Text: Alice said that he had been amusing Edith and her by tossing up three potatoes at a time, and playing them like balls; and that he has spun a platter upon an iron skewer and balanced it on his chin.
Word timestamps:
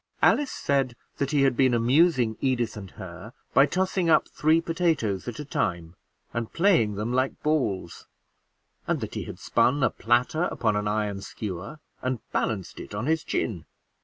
Alice 0.23 0.51
said 0.51 0.95
that 1.17 1.29
he 1.29 1.43
had 1.43 1.55
been 1.55 1.75
amusing 1.75 2.35
Edith 2.41 2.75
and 2.75 2.89
her 2.89 3.33
by 3.53 3.67
tossing 3.67 4.09
up 4.09 4.27
three 4.27 4.59
potatoes 4.59 5.27
at 5.27 5.37
a 5.37 5.45
time, 5.45 5.95
and 6.33 6.51
playing 6.51 6.95
them 6.95 7.13
like 7.13 7.43
balls; 7.43 8.07
and 8.87 8.99
that 9.01 9.13
he 9.13 9.25
has 9.25 9.39
spun 9.39 9.83
a 9.83 9.91
platter 9.91 10.45
upon 10.45 10.75
an 10.75 10.87
iron 10.87 11.21
skewer 11.21 11.77
and 12.01 12.17
balanced 12.31 12.79
it 12.79 12.95
on 12.95 13.05
his 13.05 13.23
chin. 13.23 13.65